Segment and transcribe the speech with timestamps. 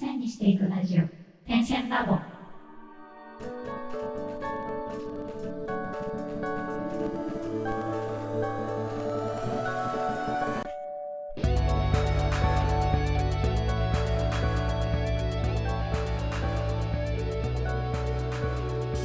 [0.00, 1.02] 線にしていくラジオ
[1.46, 2.16] 点線ラボ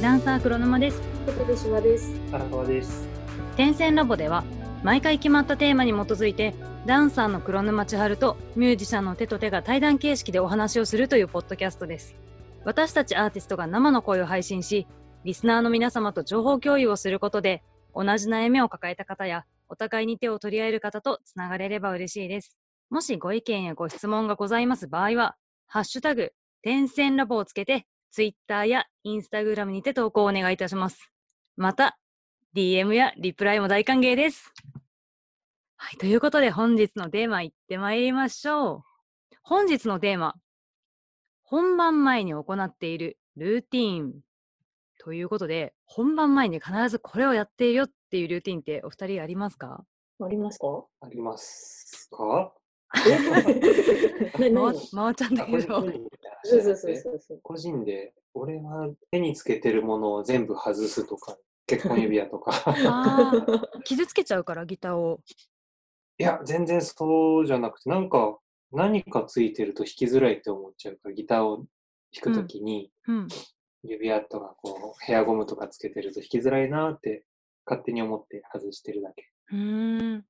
[0.00, 1.02] ダンサー黒沼です。
[1.26, 2.14] ことでしわです。
[2.32, 3.06] 荒川です。
[3.56, 4.44] 点線ラボでは
[4.82, 6.54] 毎回決まったテーマに基づいて
[6.86, 12.14] ダンサーの黒沼千春とミュージシャンの手と手が対談形式でお話をするというポッドキャストです。
[12.64, 14.86] 私たちアーティストが生の声を配信し、
[15.24, 22.56] リスナーの皆様と情報共有をすることで、同じ悩みを抱えた方や、お互いに手を取り合える方とつながれれば嬉しいです。
[22.88, 25.34] もしご意見やご質問がございます場合は、
[25.66, 26.30] ハッシュタグ、
[26.62, 31.10] 点線ラボをつけて、ツイッターやインスタグラムにて投稿をお願いいたします。
[31.56, 31.98] また、
[32.54, 34.52] DM やリプライも大歓迎です。
[35.86, 38.82] はい、ということで本日のテーマいってまいりましょう。
[39.40, 40.34] 本日のテーマ、
[41.44, 44.14] 本番前に行っているルーティーン
[44.98, 49.84] ということで、本番前に必ずこれをやっているよっていうルーティーンってお二人ありますか？
[50.20, 50.66] ありますか？
[51.02, 52.52] ありますか？
[54.40, 55.92] なまわ何まわちゃんだけど個人。
[55.92, 56.00] で
[56.42, 57.40] そうそうそうそうそう。
[57.44, 62.64] 個人で、俺は手につけてるものを全部外すとか、結婚指輪とか。
[63.84, 65.20] 傷つけちゃうからギターを。
[66.18, 68.38] いや、全然そうじゃなくて、なんか
[68.72, 71.66] 何かついてると弾きづらいって思っちゃうから、ギターを
[72.12, 73.28] 弾くときにうん。
[73.82, 77.24] 指輪とかこう、ヘアゴムとかつけてると弾きづらいなって
[77.66, 79.30] 勝手に思って外してるだけ。
[79.52, 80.24] うーん。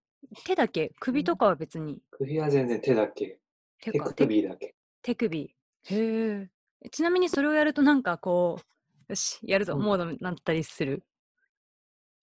[0.44, 0.92] 手だけ？
[0.98, 2.02] 首とかは別に？
[2.10, 3.38] 首は全然手だけ。
[3.80, 4.74] 手手首だけ。
[5.02, 5.40] 手首。
[5.42, 5.50] へ
[5.90, 6.48] え。
[6.90, 11.04] ちなみにそれをやるとなんかこう、よし、やるぞ、うんモードになったりする？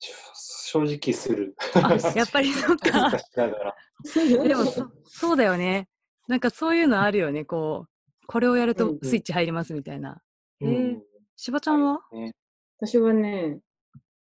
[0.04, 1.56] 正直する。
[1.76, 3.12] あ、やっぱりそっか。
[4.44, 5.88] でもそ、そうだよね。
[6.28, 7.46] なんかそういうのあるよね。
[7.46, 10.22] こう、これをやるとうんうんスイッチ入りますみたいな。
[10.60, 11.04] へえうん。
[11.36, 12.00] しばちゃんは？
[12.12, 12.34] ね、
[12.80, 13.60] 私はね、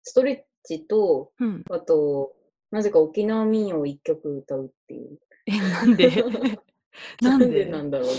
[0.04, 1.64] ストレッチと、うん。
[1.70, 2.34] あと、
[2.72, 5.20] なぜか沖縄民謡を一曲歌うっていう。
[5.46, 6.10] え、なんで？
[7.22, 8.14] なんでなんだろうね。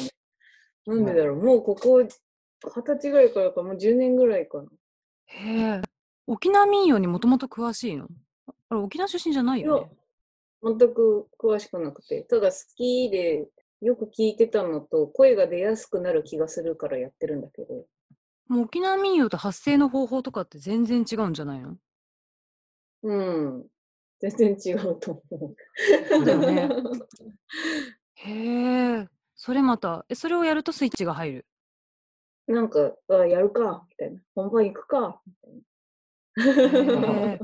[0.87, 1.37] なんでだろう。
[1.37, 4.69] もうここ、二十歳ぐらいからか、もう10年ぐらいかな。
[5.27, 5.83] へえ。
[6.33, 8.07] 沖縄民謡にもともと詳しいの？
[8.69, 9.91] あれ、沖縄出身じゃないよね？、
[10.63, 13.49] 全く詳しくなくて、ただ好きで、
[13.81, 17.85] よく聞いてたのと、声が出やすくなる気がするからやってるんだけど。
[18.47, 21.77] もう沖縄民謡と発声の方法とかって全然違うんじゃないの？
[23.03, 23.67] うん。
[24.21, 25.57] 全然違うと思う。
[26.11, 26.69] そうだよね。
[28.15, 29.09] へえ。
[29.35, 31.47] それまた、え、それをやるとスイッチが入る？
[32.47, 34.21] なんか、あやるか、みたいな。
[34.37, 35.61] 本番行くか、みたいな。
[36.37, 37.41] へえ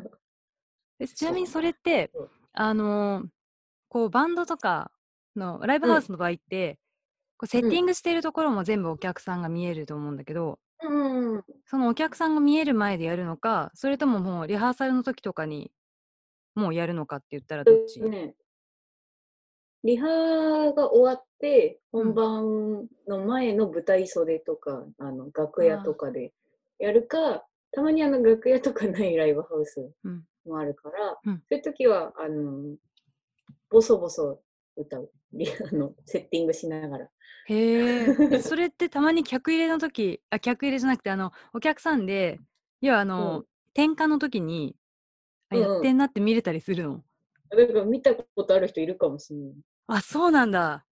[1.00, 2.10] えちなみにそれって
[2.52, 3.26] あのー
[3.88, 4.90] こうバンドとか
[5.36, 6.78] のライブうんハウスの場合って、
[7.38, 11.44] こうセッティングしているところも全部お客さんが見えると思うんだけど、うん。
[11.66, 15.70] そのお客さんが見える前でやるのか、それとももうリハーサルの時とかに
[16.54, 18.34] もうやるのかって言ったらどっち、ね、
[19.84, 20.06] リハ
[20.76, 26.32] が終わって、本番の前の舞台袖とか、あの楽屋とかで
[26.78, 32.76] やるか、たまにあの楽屋とかないライブハウスうんもあるから、うんそういう時は、あの、
[33.70, 34.40] ボソボソ
[34.76, 35.10] 歌う。
[35.32, 37.08] リあのセッティングしながら。
[37.48, 38.40] へえ。
[38.40, 42.38] それってたまに客入れの時、あ、客入れじゃなくて、あの、お客さんで、
[42.80, 43.46] 要はあの、うん
[43.78, 44.74] 転換の時に、
[45.50, 47.04] やってんなって見れたりするの？
[47.50, 49.52] だから見たことある人いるかもしれない。
[49.88, 50.86] あ、そうなんだ。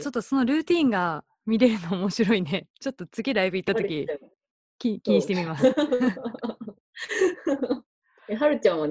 [0.00, 2.68] ちょっとそのルーティンが見れるの面白いね。
[2.80, 4.06] ちょっと次ライブ行った時
[4.80, 5.68] 気 気にしてみます。
[5.68, 5.88] いちゃん
[8.28, 8.88] えはるちゃんは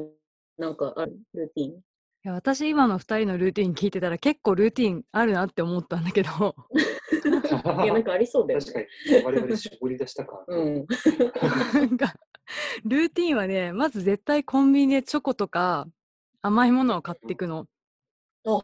[0.58, 1.82] なんかあるルーティン？
[2.24, 6.30] や私今の2人のルーティン聞いてたら結構ルーティンあるなって思ったんだけど
[7.84, 8.66] いや、なんかありそうだよね。
[8.66, 8.80] 確か
[9.18, 10.58] に、我々絞り出したから。
[10.58, 10.86] うん。
[11.74, 12.14] なんか
[12.84, 15.88] ルーティンはねまず絶対コンビニでチョコとか
[16.42, 17.66] 甘いものを買っていくの。
[18.46, 18.60] あ、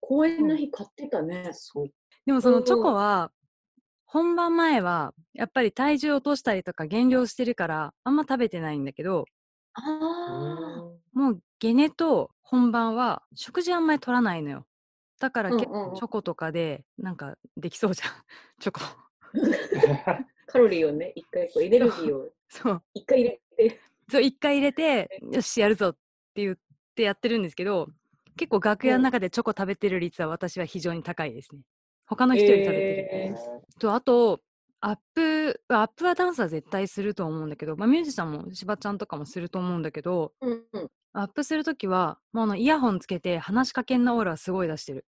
[0.00, 1.50] 公演の日買ってたね。
[1.52, 1.88] そう。
[2.26, 3.30] でもそのチョうんコは
[4.12, 9.24] 本番前はやっぱり体重落としたりとか減量してるからあんま食べてないんだけど
[9.72, 14.66] あもうゲネと本番は食事あんまり取らないのよ。
[15.18, 18.10] だからうん結構チョコとかでなんかできそうじゃん。
[18.60, 18.80] チョコ。
[18.82, 20.18] あ。
[20.46, 22.82] カロリーをね、一回こうエネルギーをそう。
[22.92, 23.80] 一回入れて。
[24.10, 25.92] そう一回入れてよしやるぞっ
[26.34, 26.56] て言っ
[26.94, 27.88] てやってるんですけど
[28.36, 31.62] 結構楽屋の中でチョコ食べてる率は私は非常に高いですね。
[32.16, 33.06] 他の人より食べてる。
[33.08, 33.34] え
[33.78, 34.40] とあと
[34.80, 40.88] アップアップはダンスは絶対すると思うんだけど、まあ、ミュージシャンもしばちゃんとかもすると思うんだけどうんうん。
[41.14, 45.06] アップするときはもうあのイヤホンつけて話しかけんなオーラすごい出してる。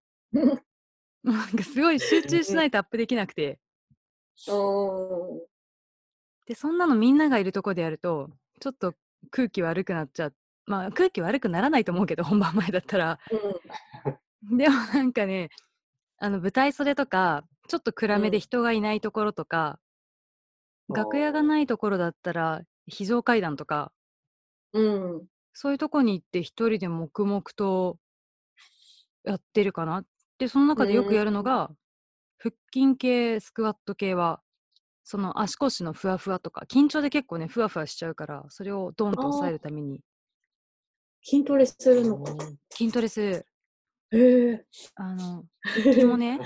[1.25, 3.59] なんかすごい集中し ないとアップできなくて。
[6.47, 8.31] で、そんなのみんながいるとこでやると、
[8.61, 8.95] ちょっと
[9.31, 10.35] 空気悪くなっちゃう。
[10.67, 13.19] まあ空気悪くならないと思うけど、本番前だったら。
[13.31, 14.59] うん。
[14.59, 15.49] でもなんかね、
[16.19, 19.81] あの舞台袖とか、ちょっと暗めうんで人がいないところとか、
[20.89, 23.93] 楽屋がないところだったら、非常階段とか、
[24.73, 25.27] うん。
[25.53, 27.99] そういうとこに行って一人で黙々と
[29.25, 30.05] やってるかな。
[30.39, 31.71] で、その中でよくやるのが、
[32.39, 34.43] 腹筋系、スクワット系は、
[35.05, 40.01] その足腰のふわふわとか、緊張で結構ね、ふわふわしちゃうから、それをドンと抑えるために、
[41.23, 42.35] 筋トレするのか。
[42.71, 43.47] 筋トレする。
[44.11, 44.67] へえ。
[44.95, 46.41] あの、 腹筋もね、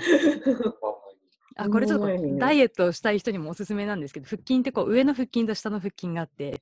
[1.55, 2.07] あ、これちょっと
[2.37, 6.61] ダイエットをしたい人にもおすすめなんですけど、腹筋ってこう上の腹筋と下の腹筋があって、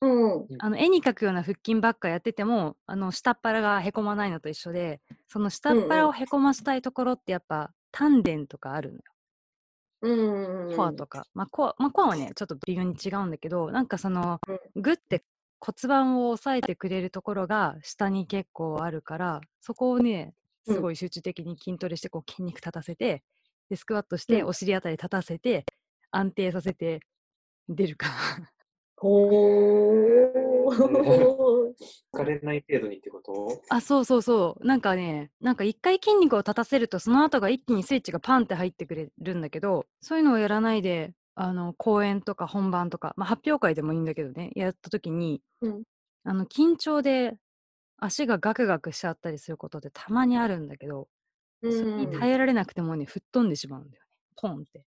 [0.00, 0.46] うん。
[0.58, 9.02] あの絵に描くような腹筋ばっかやってても、あの下っ腹がへこまないのと一緒で、その下っ腹をへこましたいところってやっぱ丹田とかあるのよ。
[10.02, 10.76] うん。
[10.76, 11.26] コアとか。
[11.34, 14.40] まあコア、まあ、コアはね、ちょっと微妙に違うんだけど、なんかその、
[14.74, 15.22] グッて
[15.64, 20.34] 骨盤を押さえてくれるところが下に結構あるから、そこをね、
[20.66, 23.22] すごい集中的に筋トレしてこう筋肉立たせて、
[23.70, 25.64] でスクワットしてうんお尻あたり立たせて、
[26.10, 26.98] 安定させて
[27.68, 28.50] 出るかな。
[28.96, 30.22] ほー。
[32.12, 34.66] 疲れない程度にってことあ、そうそうそう。
[34.66, 45.82] なんかね、なんか一回筋肉を立たせると、その後が一気にスイッチがパンって入ってくれるんだけど、そういうのをやらないで、あの、公演とか本番とか、まあ発表会でもいいんだけどね、やった時に、うん
[46.24, 47.38] あの、緊張で
[47.98, 51.08] 足がガクガクしちゃったりすることってたまにあるんだけど、
[51.62, 54.10] それに耐えられなくてもね、吹っ飛んでしまうんだよね。
[54.36, 54.84] ポンって。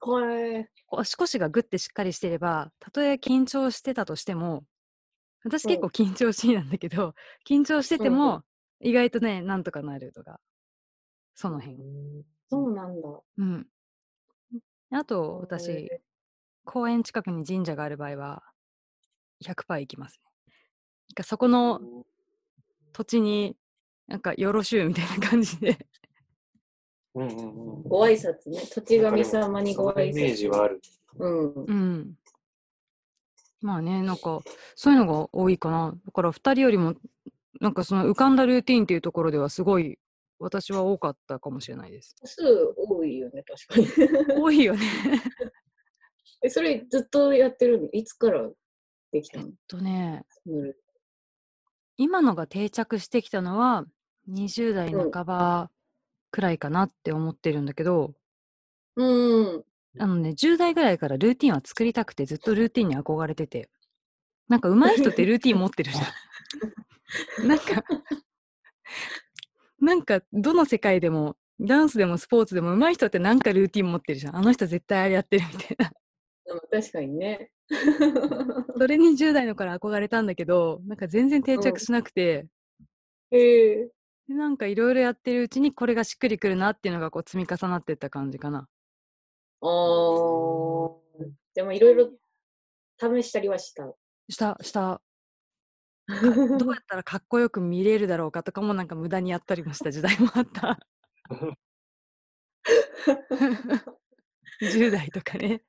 [0.00, 0.68] はい。
[0.86, 4.64] こう足腰がグッてしっかりしてれば、たとえ緊張してたとしても、
[5.44, 7.14] 私結構緊張しいなんだけど、
[7.48, 8.42] 緊張しててうんうも、
[8.80, 10.40] 意外とね、なんとかなるとか、
[11.34, 11.78] その辺。
[12.48, 13.08] そうなんだ。
[13.38, 13.68] うん。
[14.92, 15.88] あと、へ私ー、
[16.64, 18.42] 公園近くに神社がある場合は、
[19.44, 20.54] 100%行きますね。
[21.10, 21.80] なんかそこの
[22.92, 23.56] 土地に、
[24.06, 25.78] なんかよろしゅうみたいな感じで。
[27.14, 27.82] うんうんうん。
[27.82, 28.60] ご挨拶ね。
[28.60, 30.10] 土地神様にご挨拶。
[30.10, 30.80] イメージはある。
[31.18, 31.64] うん。
[31.64, 32.18] うん。
[33.60, 34.40] まあね、なんか、
[34.74, 35.94] そういうのが多いかな。
[36.06, 36.94] だから、二人よりも、
[37.60, 39.98] なんかその浮かんだルーティンっていうところでは、すごい、
[40.40, 42.14] 私は多かったかもしれないです。
[42.24, 42.42] 数
[42.76, 43.86] 多いよね、確
[44.26, 44.40] かに。
[44.40, 44.80] 多いよね。
[46.42, 47.88] え、それずっとやってるの？
[47.92, 48.50] いつから
[49.12, 49.52] できたえっの？
[49.68, 50.24] とね、
[51.98, 53.84] 今のが定着してきたのは、
[54.28, 55.70] 20代うん半ば
[56.30, 58.14] くらいかなって思ってるんだけど、
[58.96, 59.64] うん。
[59.98, 63.68] あのね、10代ぐらいからルーティンは作りたくて、ずっとルーティンに憧れてて。
[64.48, 67.46] なんか上手い人ってルーティン持ってるじゃん。
[67.48, 67.84] なんか、
[69.80, 74.36] なんかどの世界でも、ダンスでもスポーツでも上手い人ってなんかルーティン持ってるじゃん。
[74.36, 75.92] あの人絶対あれやってるみたいな。
[76.70, 77.50] 確かにね。
[78.76, 82.46] それに10代の頃憧れたんだけど、なんか全然定着しなくて、
[83.30, 83.88] へえ。
[84.28, 88.68] でなんかいろいろやってるうちにこれがしっくりくるなっていうのがこう積み重なってった感じかな。
[89.60, 91.00] あー。
[91.54, 92.10] でもいろいろ
[92.98, 93.92] 試したりはした。
[94.28, 95.00] した、した。
[96.58, 100.78] どうやったらかっこよく見れるだろうかとかもなんか無駄にやったりもした時代もあった。
[104.62, 105.62] 10代とかね。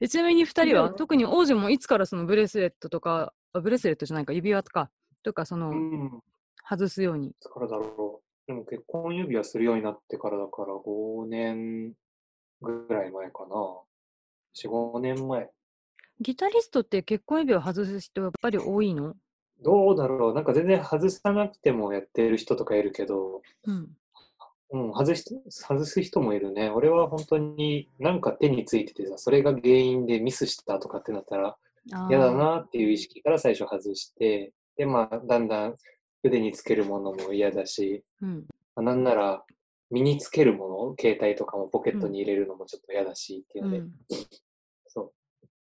[0.00, 4.90] えちなみに2人は特に王子もいつからそのブレスレットとかあブレスレットじゃないか指輪とか
[5.22, 6.06] とかそのうん。
[6.06, 6.10] い
[6.68, 8.46] 外すようにつからだろう。
[8.46, 11.94] でも結婚指輪するようになってからだから5年
[12.60, 13.56] ぐらい前かな。
[14.54, 15.50] 4、5年前。
[16.20, 19.14] ギタリストって結婚指輪外す人やっぱり多いの？
[19.62, 20.34] どうだろう。
[20.34, 23.88] なんか全然外さなくてもやってる人とかいるけど、うん。
[24.74, 26.70] うん、外し外す人もいるね。
[26.70, 31.56] 俺は本当になんか手についててさ、それが原因でミスしたとかってなったら
[32.08, 35.76] 嫌だなっていう意識から最初外して、で、まあ、だんだん
[36.22, 38.46] 腕につけるものも嫌だし、うん。
[38.74, 39.44] まあなんなら
[39.90, 43.92] 身につけるもの、携帯とかもポケットに入れるのもちょっと嫌だしっていうので、うん。
[44.86, 45.12] そう、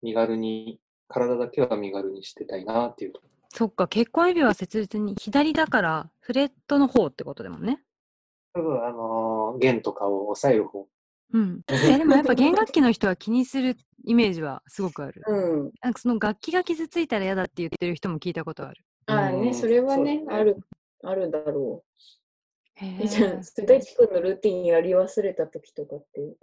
[0.01, 7.79] 身軽に、体だけは身軽にしてたいなっていうとこそっか結婚指輪は切実に左だからフレットの方ってことでもんね。
[8.53, 10.85] 多分、あのー弦とかを押さえる方。
[11.33, 15.23] うん、 いやでもやっぱ弦楽器の人は気にするイメージはすごくある。
[15.25, 15.71] うん。
[15.81, 18.83] なんかその楽器が傷ついたら嫌だって言ってる人も聞いたことある。
[19.07, 20.57] ああね、うんそれはねある、
[21.03, 21.83] あるだろ
[22.75, 23.03] へう。
[23.03, 26.35] え じゃあ、大地君のルーティンやり忘れた時とかって、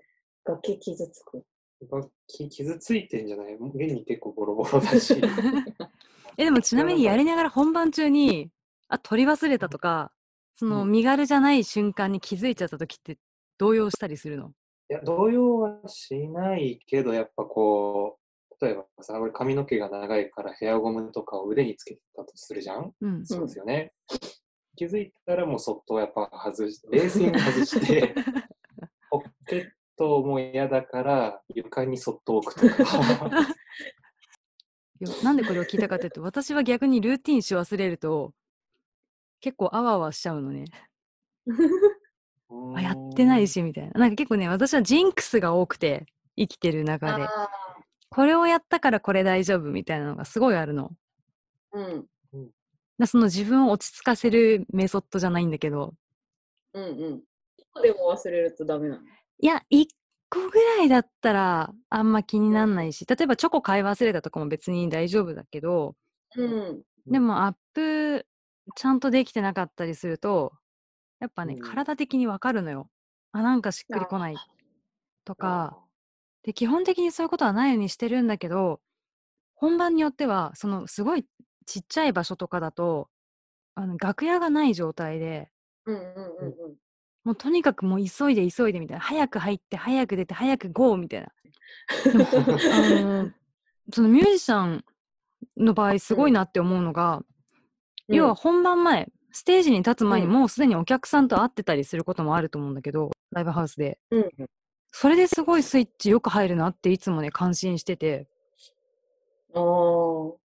[0.44, 1.44] 楽器傷つく？
[1.92, 3.56] 楽器傷ついてんじゃない？
[3.76, 5.14] 弦に結構ボロボロだし。
[6.38, 8.50] えでもちなみにやりながら本番中に
[8.88, 10.12] あ取り忘れたとか
[10.55, 13.19] そのうん身軽じゃない瞬間に気づいちゃった時って
[13.59, 14.53] 動揺したりするの？
[14.91, 18.19] いや、動揺はしないけど、やっぱこ
[18.61, 22.93] う、例えばさ、俺髪の毛が長いからヘアゴムとかを腕につけてたとするじゃん？
[23.00, 23.25] うん。
[23.26, 23.93] そうですよね。
[24.76, 28.14] 気づいたらもうそっとやっぱ外し、冷静に外して、
[29.11, 33.31] ポケットも嫌だから床にそっと置くとか。
[35.25, 38.33] なんでこれを聞いたかというと私は逆にルーティンし忘れると
[39.41, 40.65] 結構あわあわしちゃうのね。
[42.77, 44.01] あやってないしみたいな。
[44.01, 47.49] なんか結構ね私はジンクスが多くて生きてる中であ
[48.09, 50.93] これをやったからこれ大丈夫みたいなのがすごいあるの。
[51.75, 52.51] ーうん。
[52.99, 55.95] だその自分を落ち着かせるメソッドじゃないんだけど
[56.73, 57.25] うんうん。
[57.83, 59.03] でも忘れるとダメなの？
[59.41, 59.87] いや1
[60.28, 65.95] 個ぐらいだったらあんま気になんないし例えばチョコ買い忘れたとかも別に大丈夫だけど
[66.37, 66.83] うん。
[67.07, 68.26] でもアップ
[68.75, 70.52] ちゃんとできてなかったりすると
[71.21, 72.88] やっぱね、うん体的にわかるのよ。
[73.33, 74.37] あなんかしっくりこない
[75.25, 75.76] とか
[76.45, 78.81] で基本的にそういうことはないようにしてるんだけど
[79.54, 81.25] 本番によってはそのすごい
[81.66, 83.09] ちっちゃい場所とかだと
[83.75, 85.50] あの楽屋がない状態で
[85.87, 86.75] うんうんうんうん。
[87.25, 89.02] もうとにかくもう急いで急いでみたいな。
[89.02, 91.28] 早く入って早く出て早くゴーみたいな。
[93.93, 94.85] そのミュージシャン
[95.57, 97.23] の場合すごいなって思うのが、
[98.09, 100.33] 要は本番前ステージに立つ前にうん。
[100.33, 103.99] もうすでにお客さんと会ってたりすることもあると思うんだけどライブハウスで。
[104.11, 104.31] うん、
[104.93, 108.28] それですごいスイッチよく入るなっていつもね感心してて。
[109.54, 110.37] ああ、そ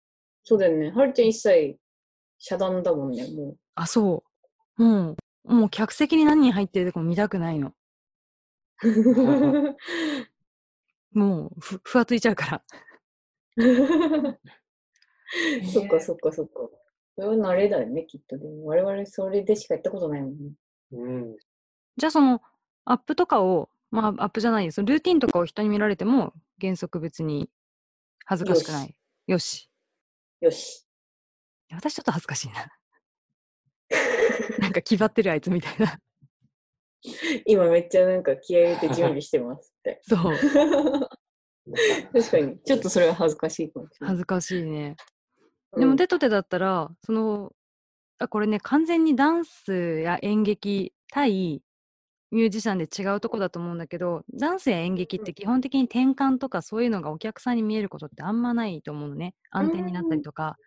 [0.51, 0.91] うだよね。
[0.91, 1.77] はるちゃん一切
[2.38, 4.24] 遮断だもんね、もあそ
[4.77, 4.83] う。
[4.83, 7.74] もうもう客席に何人入ってるとかも見たくないの
[8.84, 8.88] う。
[11.13, 12.63] もうふふわついちゃうから
[15.74, 16.69] そっかそっかそっか。
[17.15, 18.38] それは慣れだよね、きっと。
[18.38, 20.51] でも我々それでしかやったことないもんね。
[20.93, 21.38] うん。
[21.98, 22.41] じゃあその
[22.86, 27.50] アップとかをまあアップじゃないですルーティンとかを人に見られても原則別に
[28.25, 28.96] 恥ずかしくない
[29.27, 29.69] よし
[30.41, 30.86] よし。
[31.72, 32.67] 私ちょっと恥ずかしいな
[34.69, 35.97] なんか気張ってるあいつみたいな。
[37.47, 39.99] 今めっちゃなんか気合い入れて準備してますって。
[40.03, 40.19] そう。
[42.13, 42.59] 確かに。
[42.59, 44.09] ちょっとそれは恥ずかしいかもしれない。
[44.09, 44.95] 恥ずかしいね。
[45.73, 45.79] うん。
[45.79, 47.51] でもテトテだったらその
[48.19, 51.63] あこれね完全にダンスや演劇対
[52.29, 59.33] ミュージシャンで違うとこだと思うんだけどダンスや演劇って基本的に転換とかそういうのがお客さんに見えることってあんまないと思うのね。
[59.49, 60.57] 暗転になったりとか。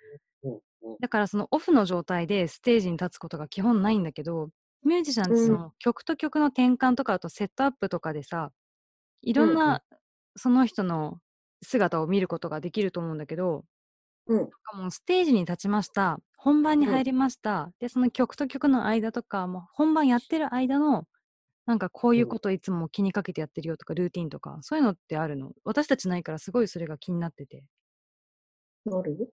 [0.43, 0.61] うんうん
[1.01, 4.51] だからそのオフの状態でステージに立つことが基本ないんだけど
[4.85, 8.53] ミュージシャンってその曲と曲の転換とかあとセットアップとかでさ
[9.23, 9.57] いろんうん。
[9.67, 9.83] うんな
[10.37, 11.21] その人の
[11.63, 13.65] 姿を見ることができると思うんだけど、
[14.27, 14.53] うん。
[14.75, 16.19] もうステージに立ちました。
[16.37, 21.07] 本番に入りました、でその曲と曲の間とかもう本番やってる間の
[21.67, 25.53] なんかこういうこといつも気にかけてやってるよとかルーティンとかそういうのってあるの？
[25.65, 27.65] 私たちないからすごいそれが気になってて。
[28.85, 29.33] なる？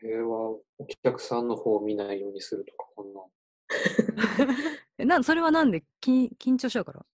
[0.00, 0.62] 平和、お
[1.02, 3.20] 客さんの方を見ないようにするとか、こんな。
[4.98, 7.06] えなそれはなんで緊緊張しちゃうから？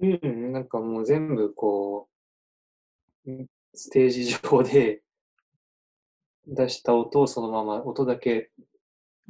[0.00, 2.08] うん、なんかもう全部こ
[3.26, 5.02] う、んステージ上で
[6.46, 8.50] 出した音をそのまま、音だけ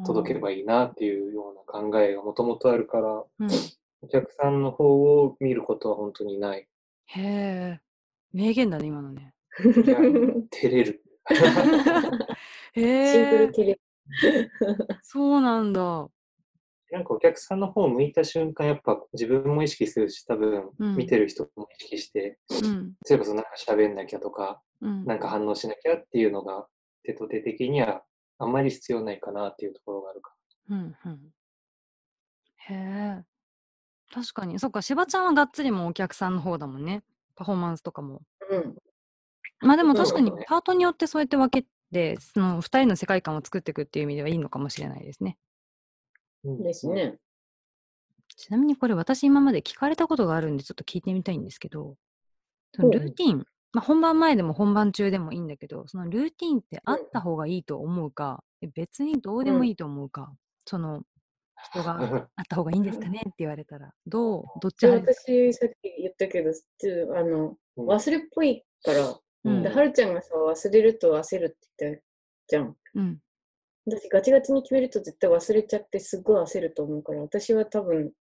[0.04, 3.48] 届ければいいなっていうような考えがもともとあるから、うん、
[4.00, 6.66] お客さんの方を見ることは本当にない。
[7.06, 7.80] へえ
[8.32, 9.96] 名言だね今のねいや
[10.50, 11.04] 照れる。
[12.74, 13.80] へ シンプルえテレ
[15.02, 16.08] そうなんだ。
[16.90, 20.96] なんかお客さんの方を向いた瞬間、やっぱ自分も意識するし、多分うん。
[20.96, 22.94] 見てる人も意識して、うん。
[23.04, 25.04] それこそなんか喋んなきゃとか、うん。
[25.06, 26.66] なんか反応しなきゃっていうのが、
[27.04, 28.04] 手と手的には
[28.38, 30.34] あんまり必要ないかなっていうところがあるか
[30.70, 31.32] うんうん。
[32.56, 33.24] へえ
[34.12, 34.58] 確かに。
[34.58, 37.02] そっかしばちゃんはがっつりもうお客さんの方だもんね。
[37.34, 38.20] パフォーマンスとかも。
[38.50, 38.76] うん。
[39.62, 45.38] まあでも確かにパートによってそうやって分けてその2人の世界観を作っていくっていう意味ではいいのかもしれないですね。
[46.44, 46.56] ら。
[46.56, 47.16] ですね。
[48.36, 51.96] ちなみにこれ私今まで聞かれたことがあるんでちょっと聞いてみたいんですけど
[52.74, 60.32] そのルーティン、まあ、本番前でも本番中でもいいんだけどそのルーティンってあった方がいいと思うか、え別にどうでもいいと思うか、
[60.64, 61.02] その
[61.72, 65.32] 人があった方がいいんですかねって言われたらどうどっちで派ですか？
[65.32, 67.86] 私さっき言ったけど、ちょあのうん。
[67.86, 69.14] 忘れっぽいから、
[69.44, 72.02] うんではるちゃんがさ、忘れると焦るって言った
[72.48, 72.76] じゃん。
[72.94, 73.18] うん
[73.84, 78.12] 私ガチガチに決めると絶対忘れちゃってすっごい焦ると思うから、私は多分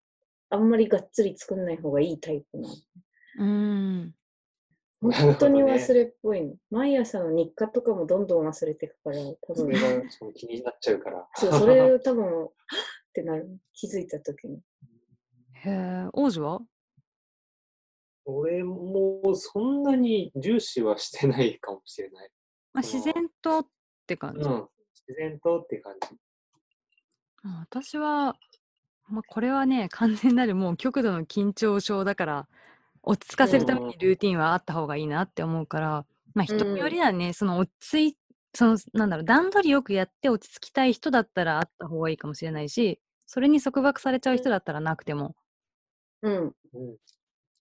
[0.49, 2.75] あんまりがっつり作んない方がいいタイプなの。
[3.39, 3.45] うー
[4.05, 4.15] ん
[5.03, 6.55] 本当に忘れっぽいの。
[6.71, 11.29] 毎朝の日課とかもどんどん忘れていくから、多分それ気になっちゃうから。
[11.35, 12.49] そうそれを多分っ
[13.13, 13.49] てなる。
[13.75, 14.61] 気づいたときに。
[15.65, 16.61] へえ、王子は？
[18.25, 22.31] 俺もそんなに重視はしてないかもしれない。
[22.73, 23.67] まあ、自然とっ
[24.07, 24.49] て感じ？
[24.49, 24.69] うん。
[25.09, 26.09] 自然とって感じ。
[27.45, 28.37] あ私は、
[29.09, 32.49] まあ、これはね、完全なるもう極度の緊張症だから、
[33.03, 38.19] 落ち着かせるためにルーティンはあった方がいいなって思うから、まあ人によりはね、その落ち着い、
[38.55, 45.35] その、なんだろう、段取りよくやって落ち着きたい人だったらあった方がいいかもしれないし、それに束縛されちゃう人だったらなくても
[46.23, 46.55] うん。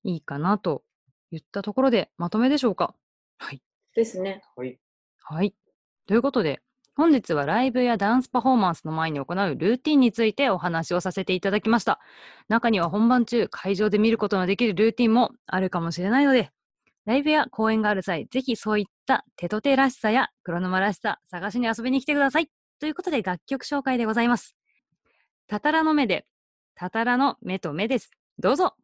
[0.06, 0.12] うん。
[0.12, 0.84] いいかなと
[1.32, 2.96] 言ったところでまとめでしょうか。
[3.38, 3.62] はい。
[3.96, 4.42] ですね。
[4.56, 4.80] はい。
[5.22, 5.54] はい。
[6.08, 6.62] ということで、
[6.96, 12.00] 本日はライブやダンスパフォーマンスの前に行うルーティンについてお話をさせていただきました。
[12.50, 16.52] 中には本番中、会場で見ることのできるルーティンもあるかもしれないので、
[17.06, 22.50] ライブや公演がある際、ぜひそういったテトテらしさや黒沼らしさ、探しに遊びに来てください。
[22.80, 24.56] ということで楽曲紹介でございます。
[25.48, 26.26] たたらの目で、
[26.76, 28.12] たたらの目と目です。
[28.40, 28.76] どうぞ。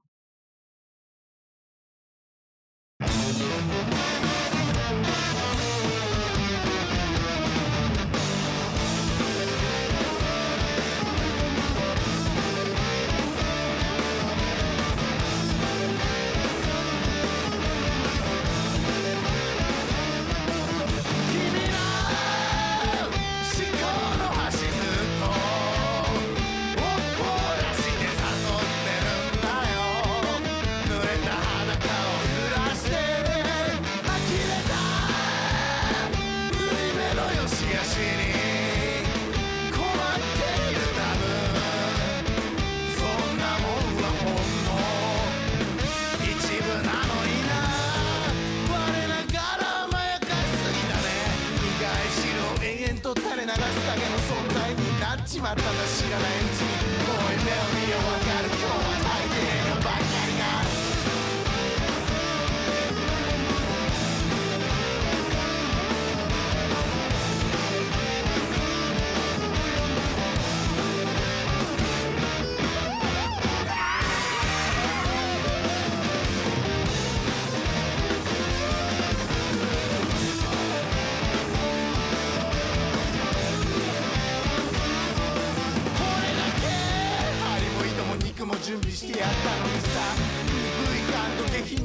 [55.35, 56.71] ちまったんだ知らないうちに。
[57.11, 58.47] おい目を見よわかる。
[58.47, 58.94] 今日は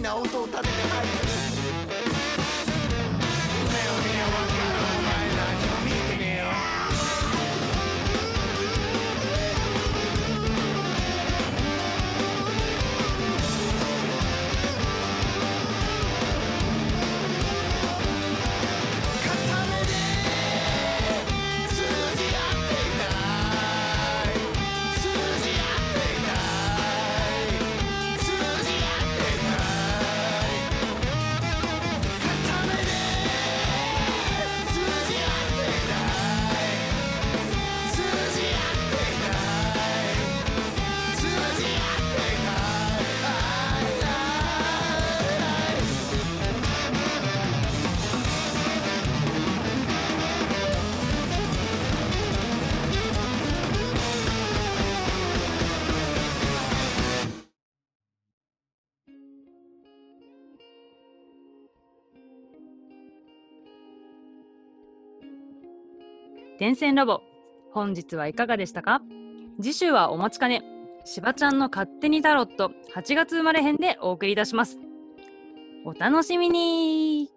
[0.01, 1.40] な音を立てて入る。
[66.61, 67.23] 電線ラボ。
[67.73, 69.01] 本日はいかがでしたか？
[69.63, 70.63] 次週はお待ちかね。
[71.07, 74.79] しばちゃんの勝手にタロット8月生まれ編でお送りいたします。
[75.87, 77.31] お楽しみに。